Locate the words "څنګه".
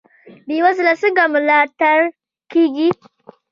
1.01-1.23